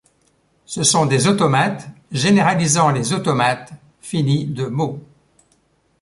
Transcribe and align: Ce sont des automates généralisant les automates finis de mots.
Ce 0.65 0.81
sont 0.81 1.05
des 1.05 1.27
automates 1.27 1.87
généralisant 2.11 2.89
les 2.89 3.13
automates 3.13 3.71
finis 4.01 4.45
de 4.47 4.65
mots. 4.65 4.99